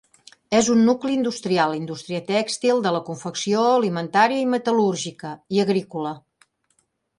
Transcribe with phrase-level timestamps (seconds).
[0.59, 6.19] És un nucli industrial –indústria tèxtil, de la confecció, alimentària i metal·lúrgica– i agrícola.